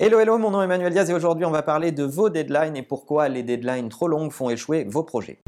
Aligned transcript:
Hello, 0.00 0.20
hello, 0.20 0.38
mon 0.38 0.52
nom 0.52 0.60
est 0.60 0.66
Emmanuel 0.66 0.92
Diaz 0.92 1.10
et 1.10 1.12
aujourd'hui 1.12 1.44
on 1.44 1.50
va 1.50 1.62
parler 1.62 1.90
de 1.90 2.04
vos 2.04 2.28
deadlines 2.30 2.76
et 2.76 2.84
pourquoi 2.84 3.28
les 3.28 3.42
deadlines 3.42 3.88
trop 3.88 4.06
longues 4.06 4.30
font 4.30 4.48
échouer 4.48 4.84
vos 4.84 5.02
projets. 5.02 5.40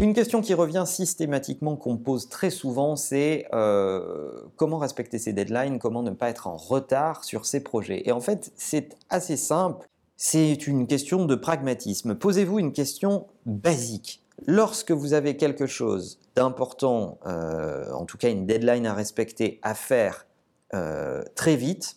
Une 0.00 0.14
question 0.14 0.40
qui 0.40 0.54
revient 0.54 0.84
systématiquement, 0.86 1.76
qu'on 1.76 1.98
pose 1.98 2.30
très 2.30 2.48
souvent, 2.48 2.96
c'est 2.96 3.46
euh, 3.52 4.32
comment 4.56 4.78
respecter 4.78 5.18
ses 5.18 5.34
deadlines, 5.34 5.78
comment 5.78 6.02
ne 6.02 6.12
pas 6.12 6.30
être 6.30 6.46
en 6.46 6.56
retard 6.56 7.24
sur 7.24 7.44
ses 7.44 7.62
projets? 7.62 8.08
Et 8.08 8.12
en 8.12 8.22
fait, 8.22 8.52
c'est 8.56 8.96
assez 9.10 9.36
simple, 9.36 9.86
c'est 10.16 10.66
une 10.66 10.86
question 10.86 11.26
de 11.26 11.34
pragmatisme. 11.34 12.14
Posez-vous 12.14 12.58
une 12.58 12.72
question 12.72 13.26
basique. 13.44 14.19
Lorsque 14.46 14.90
vous 14.90 15.12
avez 15.12 15.36
quelque 15.36 15.66
chose 15.66 16.18
d'important, 16.34 17.18
euh, 17.26 17.92
en 17.92 18.04
tout 18.04 18.16
cas 18.18 18.30
une 18.30 18.46
deadline 18.46 18.86
à 18.86 18.94
respecter, 18.94 19.58
à 19.62 19.74
faire 19.74 20.26
euh, 20.74 21.22
très 21.34 21.56
vite, 21.56 21.96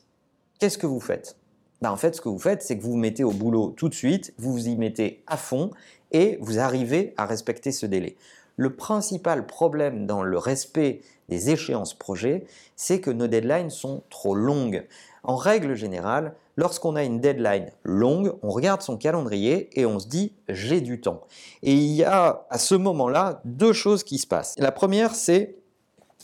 qu'est-ce 0.60 0.78
que 0.78 0.88
vous 0.88 1.00
faites? 1.00 1.38
Ben, 1.82 1.92
En 1.92 1.98
fait, 1.98 2.16
ce 2.16 2.22
que 2.22 2.30
vous 2.30 2.40
faites, 2.40 2.62
c'est 2.62 2.78
que 2.78 2.84
vous 2.84 2.92
vous 2.92 2.98
mettez 2.98 3.24
au 3.24 3.32
boulot 3.32 3.74
tout 3.78 3.90
de 3.90 3.94
suite, 3.94 4.34
vous 4.38 4.52
vous 4.52 4.68
y 4.68 4.76
mettez 4.76 5.24
à 5.28 5.38
fond 5.38 5.72
et 6.12 6.38
vous 6.42 6.60
arrivez 6.60 7.14
à 7.18 7.26
respecter 7.26 7.72
ce 7.72 7.86
délai. 7.86 8.16
Le 8.56 8.76
principal 8.76 9.46
problème 9.46 10.06
dans 10.06 10.24
le 10.24 10.38
respect 10.38 11.02
des 11.30 11.50
échéances 11.50 11.94
projets, 11.94 12.46
c'est 12.76 13.00
que 13.00 13.10
nos 13.10 13.28
deadlines 13.28 13.70
sont 13.70 14.04
trop 14.10 14.36
longues. 14.36 14.86
En 15.24 15.36
règle 15.36 15.76
générale, 15.76 16.36
lorsqu'on 16.56 16.96
a 16.96 17.04
une 17.04 17.20
deadline 17.20 17.72
longue, 17.84 18.34
on 18.44 18.50
regarde 18.50 18.82
son 18.82 18.98
calendrier 18.98 19.70
et 19.80 19.86
on 19.86 20.00
se 20.00 20.08
dit 20.08 20.34
j'ai 20.50 20.82
du 20.82 21.02
temps. 21.02 21.22
Et 21.64 21.74
il 21.74 21.94
y 21.94 22.04
a 22.04 22.46
à 22.50 22.58
ce 22.58 22.76
moment-là 22.76 23.42
deux 23.46 23.74
choses 23.74 24.04
qui 24.04 24.18
se 24.18 24.28
passent. 24.28 24.56
La 24.58 24.72
première, 24.72 25.16
c'est 25.16 25.56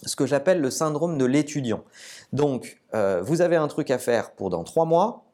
ce 0.03 0.15
que 0.15 0.25
j'appelle 0.25 0.61
le 0.61 0.69
syndrome 0.69 1.17
de 1.17 1.25
l'étudiant. 1.25 1.83
Donc, 2.31 2.79
euh, 2.93 3.21
vous 3.21 3.41
avez 3.41 3.55
un 3.55 3.67
truc 3.67 3.91
à 3.91 3.97
faire 3.97 4.31
pour 4.31 4.49
dans 4.49 4.63
trois 4.63 4.85
mois 4.85 5.25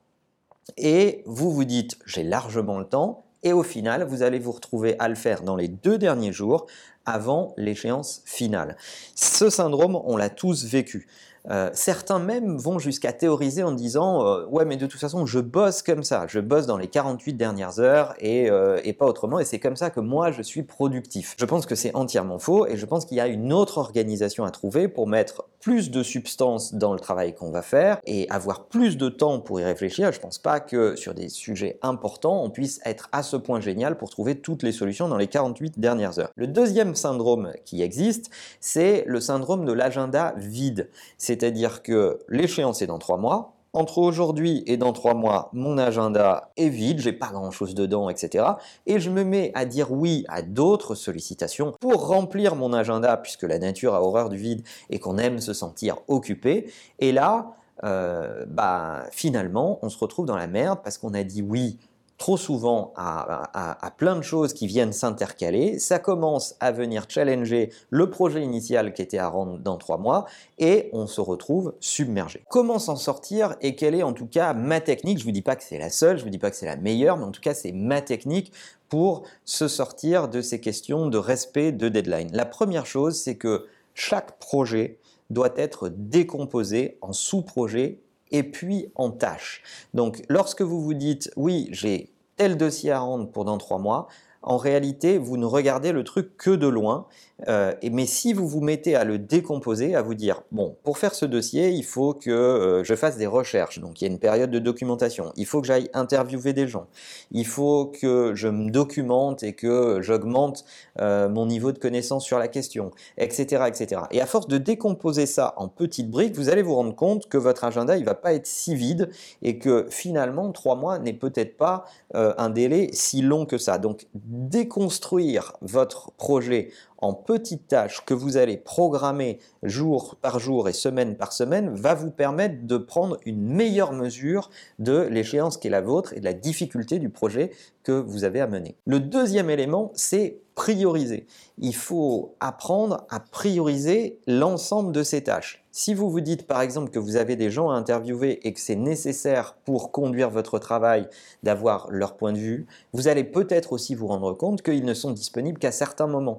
et 0.77 1.23
vous 1.25 1.51
vous 1.51 1.65
dites 1.65 1.97
j'ai 2.05 2.23
largement 2.23 2.79
le 2.79 2.85
temps 2.85 3.25
et 3.45 3.53
au 3.53 3.61
final, 3.61 4.03
vous 4.03 4.23
allez 4.23 4.39
vous 4.39 4.51
retrouver 4.51 4.95
à 4.97 5.07
le 5.07 5.13
faire 5.13 5.43
dans 5.43 5.55
les 5.55 5.67
deux 5.67 5.99
derniers 5.99 6.33
jours 6.33 6.65
avant 7.05 7.53
l'échéance 7.57 8.23
finale. 8.25 8.75
Ce 9.13 9.51
syndrome, 9.51 10.01
on 10.03 10.17
l'a 10.17 10.31
tous 10.31 10.65
vécu. 10.65 11.07
Euh, 11.51 11.69
certains 11.73 12.19
même 12.19 12.57
vont 12.57 12.79
jusqu'à 12.79 13.13
théoriser 13.13 13.63
en 13.63 13.71
disant 13.71 14.25
euh, 14.25 14.45
ouais 14.47 14.65
mais 14.65 14.77
de 14.77 14.87
toute 14.87 14.99
façon 14.99 15.25
je 15.25 15.39
bosse 15.39 15.83
comme 15.83 16.03
ça, 16.03 16.25
je 16.27 16.39
bosse 16.39 16.65
dans 16.65 16.77
les 16.77 16.87
48 16.87 17.33
dernières 17.33 17.79
heures 17.79 18.15
et, 18.19 18.49
euh, 18.49 18.79
et 18.83 18.93
pas 18.93 19.05
autrement 19.05 19.39
et 19.39 19.45
c'est 19.45 19.59
comme 19.59 19.75
ça 19.75 19.91
que 19.91 19.99
moi 19.99 20.31
je 20.31 20.41
suis 20.41 20.63
productif. 20.63 21.35
Je 21.37 21.45
pense 21.45 21.67
que 21.67 21.75
c'est 21.75 21.95
entièrement 21.95 22.39
faux 22.39 22.65
et 22.65 22.77
je 22.77 22.85
pense 22.85 23.05
qu'il 23.05 23.17
y 23.17 23.19
a 23.19 23.27
une 23.27 23.53
autre 23.53 23.77
organisation 23.77 24.43
à 24.43 24.51
trouver 24.51 24.87
pour 24.87 25.07
mettre 25.07 25.45
plus 25.59 25.91
de 25.91 26.03
substance 26.03 26.73
dans 26.73 26.93
le 26.93 26.99
travail 26.99 27.35
qu'on 27.35 27.51
va 27.51 27.61
faire 27.61 27.99
et 28.05 28.27
avoir 28.29 28.65
plus 28.65 28.97
de 28.97 29.09
temps 29.09 29.39
pour 29.39 29.59
y 29.59 29.63
réfléchir. 29.63 30.11
Je 30.11 30.19
pense 30.19 30.39
pas 30.39 30.59
que 30.59 30.95
sur 30.95 31.13
des 31.13 31.29
sujets 31.29 31.77
importants 31.83 32.43
on 32.43 32.49
puisse 32.49 32.79
être 32.85 33.07
à 33.11 33.21
ce 33.21 33.35
point 33.35 33.59
génial 33.59 33.97
pour 33.97 34.09
trouver 34.09 34.35
toutes 34.35 34.63
les 34.63 34.71
solutions 34.71 35.07
dans 35.07 35.17
les 35.17 35.27
48 35.27 35.79
dernières 35.79 36.17
heures. 36.17 36.31
Le 36.35 36.47
deuxième 36.47 36.95
syndrome 36.95 37.51
qui 37.65 37.83
existe 37.83 38.31
c'est 38.59 39.03
le 39.05 39.19
syndrome 39.19 39.65
de 39.65 39.73
l'agenda 39.73 40.33
vide. 40.37 40.89
C'est 41.17 41.34
c'est-à-dire 41.35 41.83
que 41.83 42.19
l'échéance 42.29 42.81
est 42.81 42.87
dans 42.87 42.97
trois 42.97 43.17
mois. 43.17 43.51
Entre 43.73 43.97
aujourd'hui 43.97 44.63
et 44.67 44.77
dans 44.77 44.93
trois 44.93 45.13
mois, 45.13 45.49
mon 45.51 45.77
agenda 45.77 46.49
est 46.55 46.69
vide, 46.69 46.99
j'ai 47.01 47.11
pas 47.11 47.27
grand-chose 47.27 47.75
dedans, 47.75 48.09
etc. 48.09 48.45
Et 48.85 49.01
je 49.01 49.09
me 49.09 49.25
mets 49.25 49.51
à 49.53 49.65
dire 49.65 49.91
oui 49.91 50.23
à 50.29 50.41
d'autres 50.41 50.95
sollicitations 50.95 51.73
pour 51.81 52.07
remplir 52.07 52.55
mon 52.55 52.71
agenda, 52.71 53.17
puisque 53.17 53.43
la 53.43 53.59
nature 53.59 53.93
a 53.93 54.01
horreur 54.01 54.29
du 54.29 54.37
vide 54.37 54.63
et 54.89 54.99
qu'on 54.99 55.17
aime 55.17 55.39
se 55.39 55.51
sentir 55.51 55.97
occupé. 56.07 56.71
Et 56.99 57.11
là, 57.11 57.51
euh, 57.83 58.45
bah, 58.47 59.07
finalement, 59.11 59.79
on 59.81 59.89
se 59.89 59.97
retrouve 59.97 60.25
dans 60.25 60.37
la 60.37 60.47
merde 60.47 60.79
parce 60.81 60.97
qu'on 60.97 61.13
a 61.13 61.23
dit 61.23 61.41
oui 61.41 61.77
trop 62.17 62.37
souvent 62.37 62.93
à, 62.95 63.93
plein 63.97 64.15
de 64.15 64.21
choses 64.21 64.53
qui 64.53 64.67
viennent 64.67 64.93
s'intercaler. 64.93 65.79
Ça 65.79 65.99
commence 65.99 66.55
à 66.59 66.71
venir 66.71 67.05
challenger 67.09 67.71
le 67.89 68.09
projet 68.09 68.41
initial 68.41 68.93
qui 68.93 69.01
était 69.01 69.17
à 69.17 69.27
rendre 69.27 69.57
dans 69.57 69.77
trois 69.77 69.97
mois 69.97 70.25
et 70.57 70.89
on 70.93 71.07
se 71.07 71.21
retrouve 71.21 71.73
submergé. 71.79 72.43
Comment 72.49 72.79
s'en 72.79 72.95
sortir 72.95 73.55
et 73.61 73.75
quelle 73.75 73.95
est 73.95 74.03
en 74.03 74.13
tout 74.13 74.27
cas 74.27 74.53
ma 74.53 74.79
technique? 74.79 75.17
Je 75.17 75.23
ne 75.23 75.27
vous 75.27 75.33
dis 75.33 75.41
pas 75.41 75.55
que 75.55 75.63
c'est 75.63 75.77
la 75.77 75.89
seule, 75.89 76.17
je 76.17 76.21
ne 76.21 76.27
vous 76.27 76.31
dis 76.31 76.39
pas 76.39 76.49
que 76.49 76.55
c'est 76.55 76.65
la 76.65 76.77
meilleure, 76.77 77.17
mais 77.17 77.25
en 77.25 77.31
tout 77.31 77.41
cas 77.41 77.53
c'est 77.53 77.71
ma 77.71 78.01
technique 78.01 78.51
pour 78.89 79.23
se 79.43 79.67
sortir 79.67 80.29
de 80.29 80.41
ces 80.41 80.61
questions 80.61 81.07
de 81.07 81.17
respect 81.17 81.71
de 81.71 81.89
deadline. 81.89 82.29
La 82.33 82.45
première 82.45 82.85
chose, 82.85 83.19
c'est 83.19 83.35
que 83.35 83.65
chaque 83.93 84.37
projet 84.39 84.99
doit 85.29 85.53
être 85.57 85.89
décomposé 85.89 86.97
en 87.01 87.13
sous-projets 87.13 87.99
et 88.31 88.43
puis 88.43 88.91
en 88.95 89.11
tâches. 89.11 89.61
Donc 89.93 90.23
lorsque 90.29 90.61
vous 90.61 90.81
vous 90.81 90.93
dites 90.93 91.31
oui, 91.35 91.67
j'ai 91.71 92.11
tel 92.37 92.57
dossier 92.57 92.91
à 92.91 92.99
rendre 92.99 93.31
pendant 93.31 93.57
trois 93.57 93.77
mois, 93.77 94.07
en 94.45 94.57
réalité, 94.57 95.17
vous 95.17 95.37
ne 95.37 95.45
regardez 95.45 95.91
le 95.91 96.03
truc 96.03 96.37
que 96.37 96.51
de 96.51 96.67
loin. 96.67 97.07
Euh, 97.49 97.73
mais 97.91 98.05
si 98.05 98.31
vous 98.31 98.47
vous 98.47 98.61
mettez 98.61 98.95
à 98.95 99.03
le 99.03 99.19
décomposer, 99.19 99.93
à 99.93 100.01
vous 100.01 100.13
dire, 100.13 100.43
bon, 100.51 100.77
pour 100.83 100.97
faire 100.97 101.13
ce 101.13 101.25
dossier, 101.25 101.69
il 101.69 101.83
faut 101.83 102.13
que 102.13 102.29
euh, 102.29 102.83
je 102.83 102.95
fasse 102.95 103.17
des 103.17 103.27
recherches, 103.27 103.79
donc 103.79 103.99
il 103.99 104.05
y 104.05 104.07
a 104.07 104.11
une 104.11 104.19
période 104.19 104.51
de 104.51 104.59
documentation, 104.59 105.33
il 105.35 105.45
faut 105.45 105.59
que 105.59 105.67
j'aille 105.67 105.89
interviewer 105.93 106.53
des 106.53 106.67
gens, 106.67 106.87
il 107.31 107.45
faut 107.45 107.87
que 107.87 108.31
je 108.35 108.47
me 108.47 108.69
documente 108.71 109.43
et 109.43 109.53
que 109.53 109.99
j'augmente 110.01 110.63
euh, 111.01 111.27
mon 111.27 111.45
niveau 111.45 111.73
de 111.73 111.77
connaissance 111.77 112.23
sur 112.23 112.39
la 112.39 112.47
question, 112.47 112.91
etc., 113.17 113.63
etc. 113.67 114.03
Et 114.11 114.21
à 114.21 114.25
force 114.25 114.47
de 114.47 114.57
décomposer 114.57 115.25
ça 115.25 115.55
en 115.57 115.67
petites 115.67 116.09
briques, 116.09 116.35
vous 116.35 116.49
allez 116.49 116.61
vous 116.61 116.75
rendre 116.75 116.95
compte 116.95 117.27
que 117.27 117.37
votre 117.37 117.65
agenda, 117.65 117.97
il 117.97 118.05
va 118.05 118.15
pas 118.15 118.33
être 118.33 118.47
si 118.47 118.75
vide 118.75 119.09
et 119.41 119.57
que 119.57 119.87
finalement, 119.89 120.53
trois 120.53 120.75
mois 120.75 120.99
n'est 120.99 121.13
peut-être 121.13 121.57
pas 121.57 121.85
un 122.13 122.49
délai 122.49 122.89
si 122.93 123.21
long 123.21 123.45
que 123.45 123.57
ça. 123.57 123.77
Donc, 123.77 124.07
déconstruire 124.35 125.53
votre 125.61 126.11
projet 126.13 126.71
en 127.05 127.13
petites 127.13 127.67
tâches 127.67 128.03
que 128.03 128.15
vous 128.15 128.35
allez 128.35 128.57
programmer 128.57 129.37
jour 129.61 130.15
par 130.23 130.39
jour 130.39 130.67
et 130.67 130.73
semaine 130.73 131.15
par 131.15 131.33
semaine 131.33 131.69
va 131.75 131.93
vous 131.93 132.09
permettre 132.09 132.65
de 132.65 132.77
prendre 132.77 133.17
une 133.27 133.41
meilleure 133.41 133.93
mesure 133.93 134.49
de 134.79 135.01
l'échéance 135.01 135.57
qui 135.57 135.67
est 135.67 135.71
la 135.71 135.81
vôtre 135.81 136.13
et 136.13 136.19
de 136.19 136.25
la 136.25 136.33
difficulté 136.33 136.97
du 136.97 137.09
projet 137.09 137.51
que 137.83 137.91
vous 137.91 138.23
avez 138.23 138.41
à 138.41 138.47
mener. 138.47 138.75
Le 138.87 138.99
deuxième 138.99 139.51
élément, 139.51 139.91
c'est 139.93 140.39
prioriser. 140.55 141.27
Il 141.59 141.75
faut 141.75 142.35
apprendre 142.39 143.05
à 143.09 143.19
prioriser 143.19 144.19
l'ensemble 144.25 144.91
de 144.91 145.03
ces 145.03 145.21
tâches. 145.23 145.63
Si 145.71 145.93
vous 145.93 146.09
vous 146.09 146.21
dites 146.21 146.47
par 146.47 146.61
exemple 146.61 146.89
que 146.89 146.99
vous 146.99 147.17
avez 147.17 147.35
des 147.35 147.51
gens 147.51 147.69
à 147.69 147.75
interviewer 147.75 148.39
et 148.47 148.53
que 148.53 148.61
c'est 148.61 148.77
nécessaire 148.77 149.57
pour 149.65 149.91
conduire 149.91 150.29
votre 150.29 150.57
travail 150.57 151.09
d'avoir 151.43 151.91
leur 151.91 152.15
point 152.15 152.31
de 152.31 152.37
vue, 152.37 152.65
vous 152.93 153.09
allez 153.09 153.25
peut-être 153.25 153.73
aussi 153.73 153.93
vous 153.93 154.07
rendre 154.07 154.31
compte 154.33 154.61
qu'ils 154.61 154.85
ne 154.85 154.93
sont 154.93 155.11
disponibles 155.11 155.59
qu'à 155.59 155.73
certains 155.73 156.07
moments. 156.07 156.37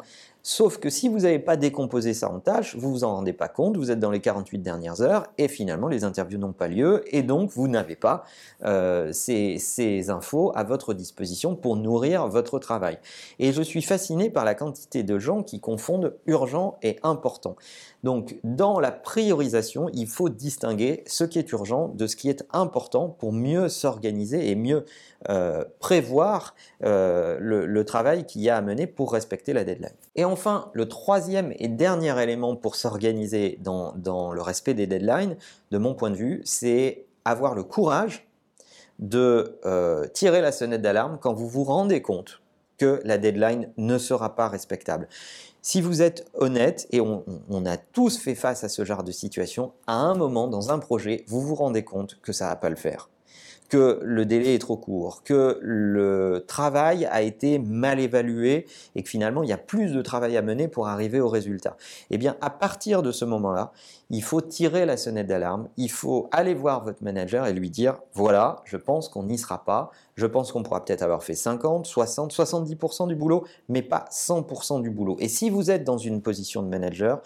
Sauf 0.48 0.78
que 0.78 0.90
si 0.90 1.08
vous 1.08 1.18
n'avez 1.18 1.40
pas 1.40 1.56
décomposé 1.56 2.14
ça 2.14 2.30
en 2.30 2.38
tâches, 2.38 2.76
vous 2.76 2.92
vous 2.92 3.02
en 3.02 3.16
rendez 3.16 3.32
pas 3.32 3.48
compte, 3.48 3.76
vous 3.76 3.90
êtes 3.90 3.98
dans 3.98 4.12
les 4.12 4.20
48 4.20 4.58
dernières 4.58 5.00
heures 5.00 5.26
et 5.38 5.48
finalement 5.48 5.88
les 5.88 6.04
interviews 6.04 6.38
n'ont 6.38 6.52
pas 6.52 6.68
lieu 6.68 7.02
et 7.12 7.24
donc 7.24 7.50
vous 7.50 7.66
n'avez 7.66 7.96
pas 7.96 8.22
euh, 8.64 9.10
ces, 9.12 10.08
infos 10.08 10.52
à 10.54 10.62
votre 10.62 10.94
disposition 10.94 11.56
pour 11.56 11.74
nourrir 11.74 12.28
votre 12.28 12.60
travail. 12.60 13.00
Et 13.40 13.52
je 13.52 13.60
suis 13.60 13.82
fasciné 13.82 14.30
par 14.30 14.44
la 14.44 14.54
quantité 14.54 15.02
de 15.02 15.18
gens 15.18 15.42
qui 15.42 15.58
confondent 15.58 16.14
urgent 16.26 16.78
et 16.80 17.00
important. 17.02 17.56
Donc 18.04 18.36
dans 18.44 18.78
la 18.78 18.92
priorisation, 18.92 19.90
il 19.94 20.06
faut 20.06 20.28
distinguer 20.28 21.02
ce 21.08 21.24
qui 21.24 21.40
est 21.40 21.50
urgent 21.50 21.88
de 21.88 22.06
ce 22.06 22.14
qui 22.14 22.28
est 22.28 22.44
important 22.52 23.08
pour 23.08 23.32
mieux 23.32 23.68
s'organiser 23.68 24.48
et 24.48 24.54
mieux 24.54 24.84
euh, 25.28 25.64
prévoir 25.80 26.54
euh, 26.84 27.38
le, 27.40 27.84
travail 27.84 28.26
qu'il 28.26 28.42
y 28.42 28.50
a 28.50 28.56
à 28.56 28.60
mener 28.60 28.86
pour 28.86 29.12
respecter 29.12 29.52
la 29.52 29.64
deadline. 29.64 29.90
Enfin, 30.36 30.70
le 30.74 30.86
troisième 30.86 31.54
et 31.58 31.68
dernier 31.68 32.22
élément 32.22 32.56
pour 32.56 32.76
s'organiser 32.76 33.58
dans, 33.62 34.32
le 34.32 34.42
respect 34.42 34.74
des 34.74 34.86
deadlines, 34.86 35.36
de 35.70 35.78
mon 35.78 35.94
point 35.94 36.10
de 36.10 36.16
vue, 36.16 36.42
c'est 36.44 37.06
avoir 37.24 37.54
le 37.54 37.62
courage 37.62 38.28
de 38.98 39.58
euh, 39.64 40.06
tirer 40.08 40.42
la 40.42 40.52
sonnette 40.52 40.82
d'alarme 40.82 41.18
quand 41.20 41.32
vous 41.32 41.48
vous 41.48 41.64
rendez 41.64 42.02
compte 42.02 42.42
que 42.76 43.00
la 43.04 43.16
deadline 43.16 43.72
ne 43.78 43.96
sera 43.96 44.36
pas 44.36 44.48
respectable. 44.48 45.08
Si 45.62 45.80
vous 45.80 46.02
êtes 46.02 46.30
honnête, 46.34 46.86
et 46.92 47.00
on, 47.00 47.24
on, 47.48 47.64
a 47.64 47.78
tous 47.78 48.18
fait 48.18 48.34
face 48.34 48.62
à 48.62 48.68
ce 48.68 48.84
genre 48.84 49.02
de 49.02 49.12
situation, 49.12 49.72
à 49.86 49.94
un 49.94 50.14
moment 50.14 50.48
dans 50.48 50.70
un 50.70 50.78
projet, 50.78 51.24
vous 51.26 51.40
vous 51.40 51.54
rendez 51.54 51.82
compte 51.82 52.20
que 52.20 52.32
ça 52.32 52.44
ne 52.44 52.50
va 52.50 52.56
pas 52.56 52.70
le 52.70 52.76
faire 52.76 53.08
que 53.68 54.00
le 54.02 54.24
délai 54.24 54.54
est 54.54 54.58
trop 54.58 54.76
court, 54.76 55.22
que 55.22 55.58
le 55.62 56.44
travail 56.46 57.06
a 57.06 57.22
été 57.22 57.58
mal 57.58 58.00
évalué 58.00 58.66
et 58.94 59.02
que 59.02 59.08
finalement 59.08 59.42
il 59.42 59.48
y 59.48 59.52
a 59.52 59.58
plus 59.58 59.92
de 59.92 60.02
travail 60.02 60.36
à 60.36 60.42
mener 60.42 60.68
pour 60.68 60.88
arriver 60.88 61.20
au 61.20 61.28
résultat. 61.28 61.76
Eh 62.10 62.18
bien, 62.18 62.36
à 62.40 62.50
partir 62.50 63.02
de 63.02 63.12
ce 63.12 63.24
moment-là, 63.24 63.72
il 64.10 64.22
faut 64.22 64.40
tirer 64.40 64.86
la 64.86 64.96
sonnette 64.96 65.26
d'alarme, 65.26 65.68
il 65.76 65.90
faut 65.90 66.28
aller 66.30 66.54
voir 66.54 66.84
votre 66.84 67.02
manager 67.02 67.46
et 67.46 67.52
lui 67.52 67.70
dire, 67.70 67.98
voilà, 68.14 68.62
je 68.64 68.76
pense 68.76 69.08
qu'on 69.08 69.24
n'y 69.24 69.38
sera 69.38 69.64
pas, 69.64 69.90
je 70.14 70.26
pense 70.26 70.52
qu'on 70.52 70.62
pourra 70.62 70.84
peut-être 70.84 71.02
avoir 71.02 71.24
fait 71.24 71.34
50, 71.34 71.86
60, 71.86 72.32
70% 72.32 73.08
du 73.08 73.16
boulot, 73.16 73.44
mais 73.68 73.82
pas 73.82 74.04
100% 74.10 74.80
du 74.82 74.90
boulot. 74.90 75.16
Et 75.18 75.28
si 75.28 75.50
vous 75.50 75.70
êtes 75.70 75.84
dans 75.84 75.98
une 75.98 76.22
position 76.22 76.62
de 76.62 76.68
manager, 76.68 77.20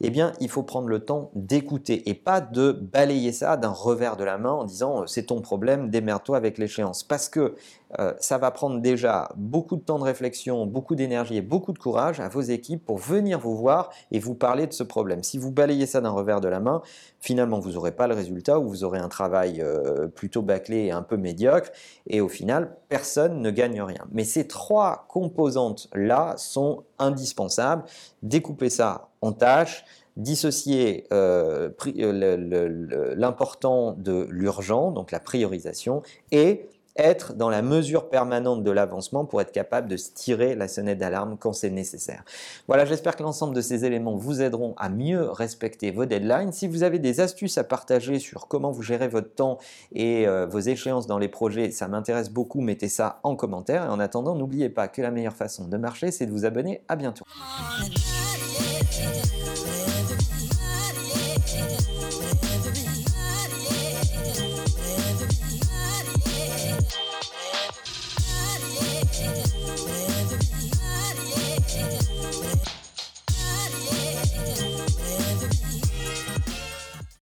eh 0.00 0.10
bien, 0.10 0.32
il 0.40 0.48
faut 0.48 0.62
prendre 0.62 0.88
le 0.88 1.00
temps 1.00 1.30
d'écouter 1.34 2.08
et 2.08 2.14
pas 2.14 2.40
de 2.40 2.70
balayer 2.70 3.32
ça 3.32 3.56
d'un 3.56 3.70
revers 3.70 4.16
de 4.16 4.22
la 4.22 4.38
main 4.38 4.52
en 4.52 4.64
disant 4.64 5.02
euh, 5.02 5.06
c'est 5.06 5.24
ton 5.24 5.40
problème, 5.40 5.90
démerde-toi 5.90 6.36
avec 6.36 6.56
l'échéance. 6.58 7.02
Parce 7.02 7.28
que 7.28 7.56
euh, 7.98 8.12
ça 8.20 8.38
va 8.38 8.52
prendre 8.52 8.80
déjà 8.80 9.30
beaucoup 9.34 9.76
de 9.76 9.80
temps 9.80 9.98
de 9.98 10.04
réflexion, 10.04 10.66
beaucoup 10.66 10.94
d'énergie 10.94 11.36
et 11.36 11.42
beaucoup 11.42 11.72
de 11.72 11.78
courage 11.78 12.20
à 12.20 12.28
vos 12.28 12.42
équipes 12.42 12.84
pour 12.84 12.98
venir 12.98 13.40
vous 13.40 13.56
voir 13.56 13.90
et 14.12 14.20
vous 14.20 14.34
parler 14.34 14.68
de 14.68 14.72
ce 14.72 14.84
problème. 14.84 15.24
Si 15.24 15.36
vous 15.36 15.50
balayez 15.50 15.86
ça 15.86 16.00
d'un 16.00 16.10
revers 16.10 16.40
de 16.40 16.48
la 16.48 16.60
main, 16.60 16.80
finalement, 17.18 17.58
vous 17.58 17.72
n'aurez 17.72 17.92
pas 17.92 18.06
le 18.06 18.14
résultat 18.14 18.60
ou 18.60 18.68
vous 18.68 18.84
aurez 18.84 19.00
un 19.00 19.08
travail 19.08 19.60
euh, 19.60 20.06
plutôt 20.06 20.42
bâclé 20.42 20.84
et 20.84 20.90
un 20.92 21.02
peu 21.02 21.16
médiocre 21.16 21.70
et 22.06 22.20
au 22.20 22.28
final, 22.28 22.76
personne 22.88 23.42
ne 23.42 23.50
gagne 23.50 23.82
rien. 23.82 24.06
Mais 24.12 24.24
ces 24.24 24.46
trois 24.46 25.06
composantes-là 25.08 26.34
sont 26.36 26.84
indispensables. 27.00 27.84
Découpez 28.22 28.70
ça 28.70 29.07
en 29.22 29.32
tâches, 29.32 29.84
dissocier 30.16 31.06
euh, 31.12 31.70
euh, 31.86 33.14
l'important 33.16 33.92
de 33.92 34.26
l'urgent, 34.30 34.90
donc 34.90 35.12
la 35.12 35.20
priorisation, 35.20 36.02
et 36.32 36.68
être 36.98 37.34
dans 37.34 37.48
la 37.48 37.62
mesure 37.62 38.10
permanente 38.10 38.64
de 38.64 38.70
l'avancement 38.70 39.24
pour 39.24 39.40
être 39.40 39.52
capable 39.52 39.88
de 39.88 39.96
tirer 39.96 40.54
la 40.56 40.68
sonnette 40.68 40.98
d'alarme 40.98 41.36
quand 41.38 41.52
c'est 41.52 41.70
nécessaire. 41.70 42.24
Voilà, 42.66 42.84
j'espère 42.84 43.16
que 43.16 43.22
l'ensemble 43.22 43.54
de 43.54 43.60
ces 43.60 43.84
éléments 43.84 44.16
vous 44.16 44.42
aideront 44.42 44.74
à 44.76 44.88
mieux 44.88 45.30
respecter 45.30 45.92
vos 45.92 46.04
deadlines. 46.04 46.52
Si 46.52 46.66
vous 46.66 46.82
avez 46.82 46.98
des 46.98 47.20
astuces 47.20 47.56
à 47.56 47.64
partager 47.64 48.18
sur 48.18 48.48
comment 48.48 48.72
vous 48.72 48.82
gérez 48.82 49.08
votre 49.08 49.32
temps 49.32 49.58
et 49.92 50.26
euh, 50.26 50.46
vos 50.46 50.58
échéances 50.58 51.06
dans 51.06 51.18
les 51.18 51.28
projets, 51.28 51.70
ça 51.70 51.86
m'intéresse 51.86 52.30
beaucoup, 52.30 52.60
mettez 52.60 52.88
ça 52.88 53.20
en 53.22 53.36
commentaire. 53.36 53.84
Et 53.84 53.88
en 53.88 54.00
attendant, 54.00 54.34
n'oubliez 54.34 54.68
pas 54.68 54.88
que 54.88 55.00
la 55.00 55.12
meilleure 55.12 55.36
façon 55.36 55.68
de 55.68 55.76
marcher, 55.76 56.10
c'est 56.10 56.26
de 56.26 56.32
vous 56.32 56.44
abonner. 56.44 56.82
À 56.88 56.96
bientôt. 56.96 57.24
Yeah. 58.98 59.87